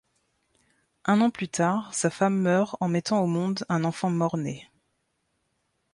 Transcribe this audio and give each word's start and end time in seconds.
Un 1.05 1.21
an 1.21 1.29
plus 1.29 1.47
tard, 1.47 1.93
sa 1.93 2.09
femme 2.09 2.35
meurt 2.35 2.75
en 2.79 2.87
mettant 2.87 3.19
au 3.21 3.27
monde 3.27 3.63
un 3.69 3.83
enfant 3.83 4.09
mort-né. 4.09 4.67